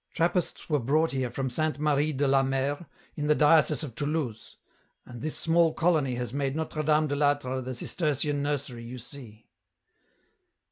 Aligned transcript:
Trappists 0.15 0.67
were 0.67 0.79
brought 0.79 1.11
here 1.11 1.29
from 1.29 1.51
Sainte 1.51 1.77
Marie 1.77 2.11
de 2.11 2.27
la 2.27 2.41
Mer, 2.41 2.87
in 3.15 3.27
the 3.27 3.35
diocese 3.35 3.83
of 3.83 3.93
Toulouse, 3.93 4.57
and 5.05 5.21
this 5.21 5.37
small 5.37 5.75
colony 5.75 6.15
has 6.15 6.33
made 6.33 6.55
Notre 6.55 6.81
Dame 6.81 7.05
de 7.05 7.15
"Atre 7.17 7.63
the 7.63 7.75
Cistercian 7.75 8.41
nursery 8.41 8.83
you 8.83 8.97
see. 8.97 9.45